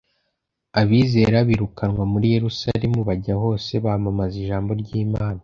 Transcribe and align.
Abizera 0.81 1.37
birukanwa 1.49 2.03
muri 2.11 2.25
Yerusalemu 2.35 2.99
“bajya 3.07 3.35
hose, 3.43 3.71
bamamaza 3.85 4.35
ijambo 4.43 4.71
ry’Imana.”. 4.81 5.39